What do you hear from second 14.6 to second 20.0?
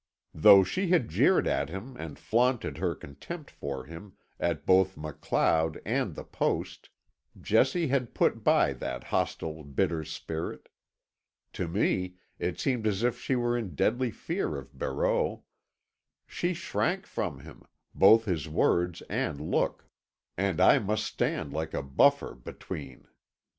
Barreau. She shrank from him, both his word and look.